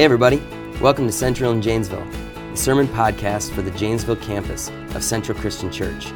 [0.00, 0.42] Hey, everybody.
[0.80, 2.06] Welcome to Central in Janesville,
[2.52, 6.06] the sermon podcast for the Janesville campus of Central Christian Church.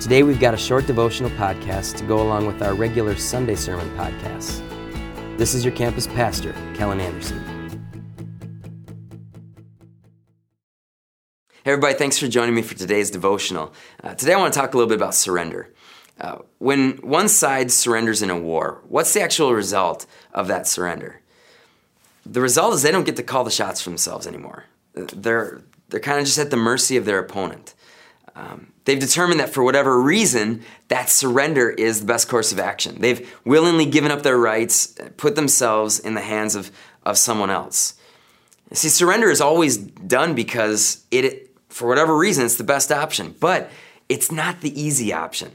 [0.00, 3.86] Today, we've got a short devotional podcast to go along with our regular Sunday sermon
[3.98, 4.66] podcasts.
[5.36, 7.38] This is your campus pastor, Kellen Anderson.
[11.64, 13.74] Hey, everybody, thanks for joining me for today's devotional.
[14.02, 15.74] Uh, today, I want to talk a little bit about surrender.
[16.18, 21.21] Uh, when one side surrenders in a war, what's the actual result of that surrender?
[22.24, 24.64] The result is they don't get to call the shots for themselves anymore.
[24.94, 27.74] They're they're kind of just at the mercy of their opponent.
[28.34, 33.00] Um, they've determined that for whatever reason, that surrender is the best course of action.
[33.00, 36.70] They've willingly given up their rights, put themselves in the hands of,
[37.04, 37.94] of someone else.
[38.72, 43.70] See, surrender is always done because it, for whatever reason, it's the best option, but
[44.08, 45.52] it's not the easy option.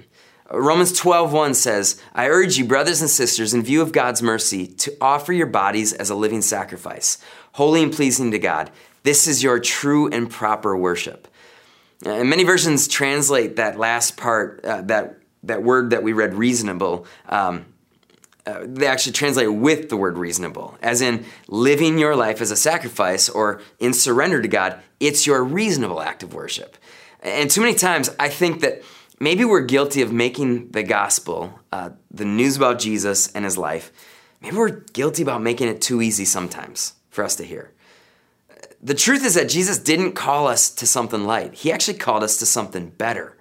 [0.52, 4.96] Romans 12:1 says, "I urge you, brothers and sisters, in view of God's mercy, to
[5.02, 7.18] offer your bodies as a living sacrifice,
[7.54, 8.72] holy and pleasing to God.
[9.04, 11.28] This is your true and proper worship."
[12.06, 17.06] And many versions translate that last part, uh, that that word that we read, reasonable.
[17.30, 17.66] Um,
[18.46, 22.56] uh, they actually translate with the word reasonable, as in living your life as a
[22.56, 24.80] sacrifice or in surrender to God.
[25.02, 26.78] It's your reasonable act of worship.
[27.22, 28.84] And too many times, I think that
[29.20, 33.92] maybe we're guilty of making the gospel, uh, the news about Jesus and his life,
[34.42, 37.72] maybe we're guilty about making it too easy sometimes for us to hear.
[38.82, 42.38] The truth is that Jesus didn't call us to something light, he actually called us
[42.38, 43.36] to something better.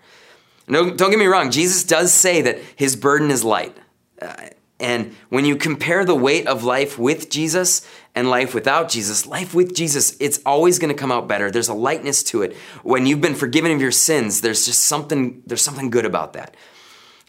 [0.68, 3.77] No, don't get me wrong, Jesus does say that his burden is light.
[4.20, 4.34] Uh,
[4.78, 9.55] and when you compare the weight of life with Jesus and life without Jesus, life
[9.55, 11.50] with Jesus, it's always going to come out better.
[11.50, 12.55] There's a lightness to it.
[12.83, 16.55] When you've been forgiven of your sins, there's just something, there's something good about that.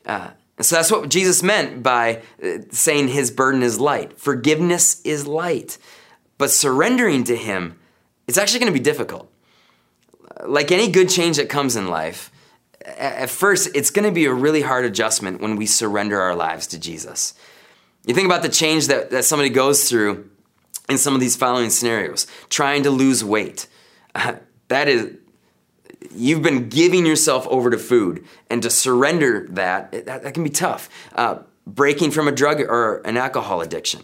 [0.06, 4.20] Uh, so that's what Jesus meant by uh, saying his burden is light.
[4.20, 5.78] Forgiveness is light.
[6.38, 7.80] But surrendering to him,
[8.28, 9.32] it's actually going to be difficult.
[10.46, 12.32] Like any good change that comes in life,
[12.86, 16.68] at first, it's going to be a really hard adjustment when we surrender our lives
[16.68, 17.34] to Jesus.
[18.06, 20.30] You think about the change that, that somebody goes through
[20.90, 23.68] in some of these following scenarios trying to lose weight.
[24.16, 24.36] Uh,
[24.70, 25.16] that is,
[26.12, 30.50] you've been giving yourself over to food, and to surrender that, that, that can be
[30.50, 30.90] tough.
[31.16, 34.02] Uh, breaking from a drug or an alcohol addiction,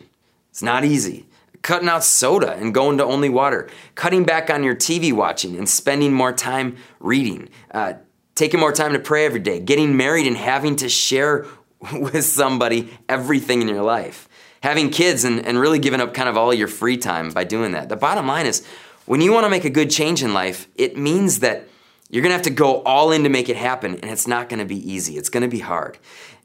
[0.49, 1.25] it's not easy
[1.63, 5.67] cutting out soda and going to only water, cutting back on your TV watching and
[5.67, 7.93] spending more time reading, uh,
[8.35, 11.45] taking more time to pray every day, getting married and having to share
[11.93, 14.27] with somebody everything in your life,
[14.61, 17.73] having kids and, and really giving up kind of all your free time by doing
[17.73, 17.89] that.
[17.89, 18.65] The bottom line is
[19.05, 21.67] when you want to make a good change in life, it means that
[22.09, 24.47] you're going to have to go all in to make it happen, and it's not
[24.47, 25.17] going to be easy.
[25.17, 25.97] It's going to be hard.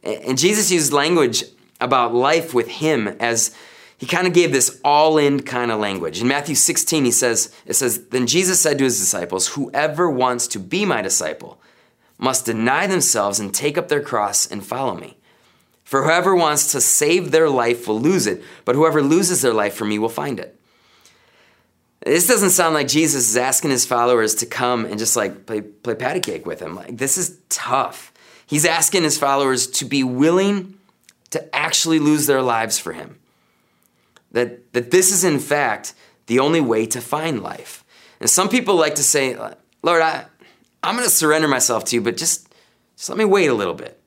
[0.02, 1.44] And Jesus used language
[1.80, 3.54] about life with him as
[3.98, 6.20] he kind of gave this all-in kind of language.
[6.20, 10.46] In Matthew 16, he says, it says, Then Jesus said to his disciples, Whoever wants
[10.48, 11.60] to be my disciple
[12.18, 15.16] must deny themselves and take up their cross and follow me.
[15.84, 19.74] For whoever wants to save their life will lose it, but whoever loses their life
[19.74, 20.58] for me will find it.
[22.04, 25.62] This doesn't sound like Jesus is asking his followers to come and just like play,
[25.62, 26.74] play patty cake with him.
[26.74, 28.12] Like, this is tough.
[28.46, 30.78] He's asking his followers to be willing
[31.30, 33.18] to actually lose their lives for him.
[34.32, 35.94] That, that this is, in fact,
[36.26, 37.84] the only way to find life.
[38.20, 39.36] And some people like to say,
[39.82, 40.26] Lord, I,
[40.88, 42.48] I'm going to surrender myself to you, but just,
[42.96, 44.00] just let me wait a little bit.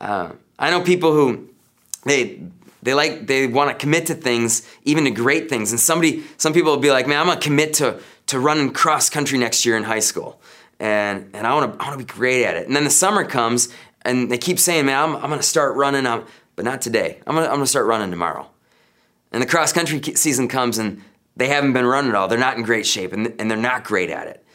[0.00, 1.48] Uh, I know people who
[2.04, 2.40] they
[2.82, 5.72] they like they want to commit to things, even to great things.
[5.72, 9.10] And somebody, some people will be like, "Man, I'm gonna commit to to running cross
[9.10, 10.40] country next year in high school,
[10.78, 12.90] and and I want to I want to be great at it." And then the
[12.90, 13.68] summer comes,
[14.02, 17.18] and they keep saying, "Man, I'm, I'm gonna start running, I'm, but not today.
[17.26, 18.48] I'm gonna I'm gonna start running tomorrow."
[19.32, 21.02] And the cross country season comes, and
[21.36, 22.28] they haven't been running at all.
[22.28, 24.45] They're not in great shape, and, and they're not great at it.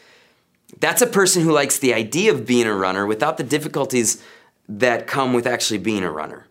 [0.82, 4.20] That's a person who likes the idea of being a runner without the difficulties
[4.68, 6.48] that come with actually being a runner.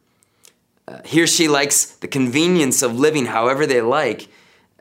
[0.87, 4.29] Uh, he or she likes the convenience of living however they like,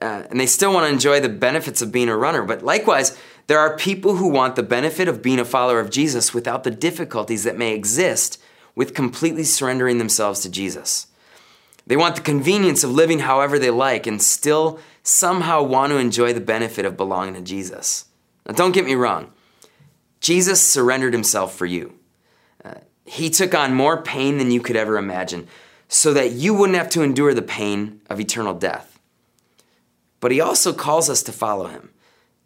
[0.00, 2.44] uh, and they still want to enjoy the benefits of being a runner.
[2.44, 6.32] But likewise, there are people who want the benefit of being a follower of Jesus
[6.32, 8.40] without the difficulties that may exist
[8.76, 11.08] with completely surrendering themselves to Jesus.
[11.88, 16.32] They want the convenience of living however they like and still somehow want to enjoy
[16.32, 18.04] the benefit of belonging to Jesus.
[18.46, 19.32] Now, don't get me wrong.
[20.20, 21.94] Jesus surrendered himself for you.
[22.64, 22.74] Uh,
[23.04, 25.48] he took on more pain than you could ever imagine
[25.88, 29.00] so that you wouldn't have to endure the pain of eternal death.
[30.20, 31.90] But he also calls us to follow him,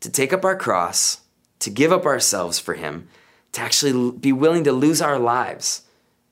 [0.00, 1.21] to take up our cross,
[1.59, 3.09] to give up ourselves for him,
[3.53, 5.82] to actually be willing to lose our lives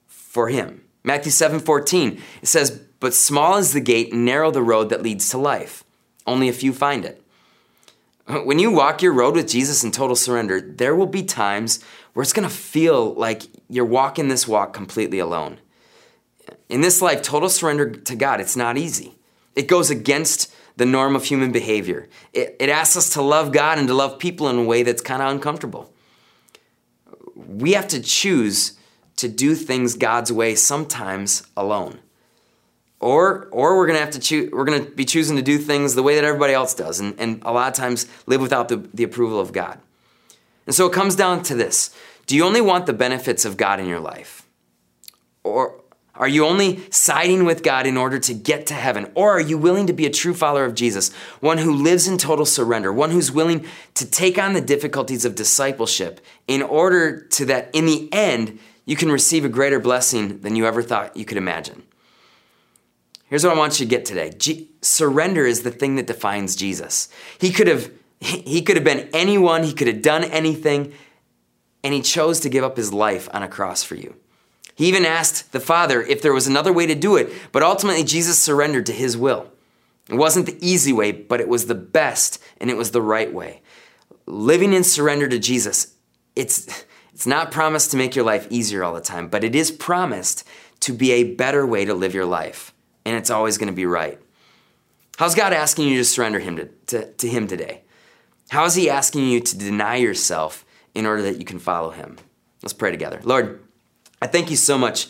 [0.07, 0.83] for him.
[1.05, 5.03] Matthew 7 14, it says, But small is the gate and narrow the road that
[5.03, 5.85] leads to life,
[6.27, 7.22] only a few find it.
[8.45, 11.83] When you walk your road with Jesus in total surrender, there will be times
[12.13, 15.59] where it's going to feel like you're walking this walk completely alone.
[16.69, 19.17] In this life, total surrender to God, it's not easy.
[19.55, 22.09] It goes against the norm of human behavior.
[22.33, 25.03] It, it asks us to love God and to love people in a way that's
[25.03, 25.93] kind of uncomfortable.
[27.35, 28.79] We have to choose
[29.17, 31.99] to do things God's way sometimes alone.
[33.03, 36.05] Or, or we're gonna have to choose we're gonna be choosing to do things the
[36.05, 39.03] way that everybody else does and, and a lot of times live without the, the
[39.03, 39.81] approval of God.
[40.67, 41.95] And so it comes down to this.
[42.27, 44.47] Do you only want the benefits of God in your life?
[45.43, 45.81] Or
[46.15, 49.11] are you only siding with God in order to get to heaven?
[49.17, 52.19] Or are you willing to be a true follower of Jesus, one who lives in
[52.19, 57.47] total surrender, one who's willing to take on the difficulties of discipleship in order to
[57.47, 61.25] that in the end you can receive a greater blessing than you ever thought you
[61.25, 61.83] could imagine?
[63.33, 64.31] Here's what I want you to get today.
[64.37, 67.09] G- surrender is the thing that defines Jesus.
[67.41, 67.91] He could have
[68.21, 70.93] he could have been anyone, he could have done anything,
[71.83, 74.17] and he chose to give up his life on a cross for you.
[74.75, 78.05] He even asked the Father if there was another way to do it, but ultimately
[78.05, 79.51] Jesus surrendered to his will.
[80.11, 83.33] It wasn't the easy way, but it was the best and it was the right
[83.33, 83.63] way.
[84.27, 85.95] Living in surrender to Jesus,
[86.37, 86.85] it's,
[87.15, 90.47] it's not promised to make your life easier all the time, but it is promised
[90.81, 92.72] to be a better way to live your life,
[93.05, 94.19] and it's always going to be right.
[95.19, 97.83] How's God asking you to surrender him to, to, to Him today?
[98.51, 100.65] How is He asking you to deny yourself
[100.95, 102.19] in order that you can follow Him?
[102.63, 103.21] Let's pray together.
[103.23, 103.63] Lord,
[104.21, 105.09] I thank you so much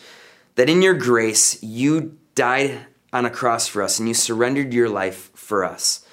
[0.56, 4.88] that in your grace, you died on a cross for us and you surrendered your
[4.88, 6.06] life for us.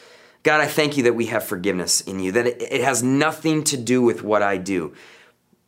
[0.44, 3.78] God, I thank you that we have forgiveness in you, that it has nothing to
[3.78, 4.94] do with what I do.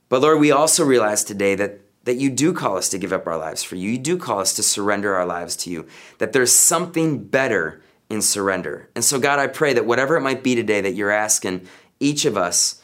[0.09, 3.27] But Lord, we also realize today that, that you do call us to give up
[3.27, 3.91] our lives for you.
[3.91, 5.85] You do call us to surrender our lives to you,
[6.17, 8.89] that there's something better in surrender.
[8.95, 11.67] And so, God, I pray that whatever it might be today that you're asking
[11.99, 12.81] each of us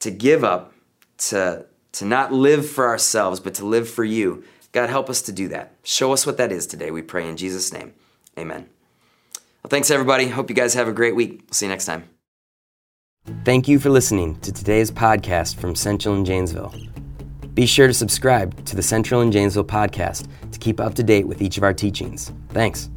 [0.00, 0.74] to give up,
[1.18, 5.32] to, to not live for ourselves, but to live for you, God, help us to
[5.32, 5.72] do that.
[5.82, 7.94] Show us what that is today, we pray in Jesus' name.
[8.38, 8.68] Amen.
[9.62, 10.28] Well, thanks, everybody.
[10.28, 11.40] Hope you guys have a great week.
[11.46, 12.04] We'll see you next time.
[13.44, 16.72] Thank you for listening to today's podcast from Central and Janesville.
[17.56, 21.26] Be sure to subscribe to the Central and Janesville podcast to keep up to date
[21.26, 22.30] with each of our teachings.
[22.50, 22.90] Thanks.